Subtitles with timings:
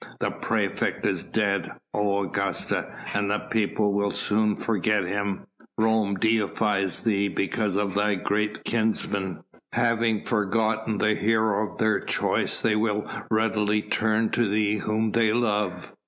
[0.19, 5.45] "The praefect is dead, O Augusta, and the people will soon forget him.
[5.77, 9.43] Rome deifies thee because of thy great kinsman.
[9.73, 15.31] Having forgotten the hero of their choice they will readily turn to thee whom they
[15.33, 15.93] love.